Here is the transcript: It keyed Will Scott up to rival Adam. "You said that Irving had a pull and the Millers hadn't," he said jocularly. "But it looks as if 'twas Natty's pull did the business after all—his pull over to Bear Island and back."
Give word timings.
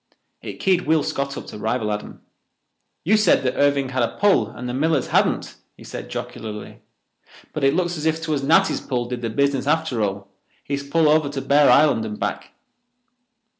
It 0.41 0.59
keyed 0.59 0.87
Will 0.87 1.03
Scott 1.03 1.37
up 1.37 1.45
to 1.45 1.59
rival 1.59 1.91
Adam. 1.93 2.21
"You 3.03 3.15
said 3.17 3.43
that 3.43 3.53
Irving 3.55 3.89
had 3.89 4.01
a 4.01 4.17
pull 4.17 4.47
and 4.49 4.67
the 4.67 4.73
Millers 4.73 5.09
hadn't," 5.09 5.57
he 5.77 5.83
said 5.83 6.09
jocularly. 6.09 6.81
"But 7.53 7.63
it 7.63 7.75
looks 7.75 7.97
as 7.97 8.07
if 8.07 8.19
'twas 8.19 8.41
Natty's 8.41 8.81
pull 8.81 9.05
did 9.05 9.21
the 9.21 9.29
business 9.29 9.67
after 9.67 10.01
all—his 10.01 10.81
pull 10.81 11.07
over 11.07 11.29
to 11.29 11.41
Bear 11.43 11.69
Island 11.69 12.03
and 12.03 12.19
back." 12.19 12.49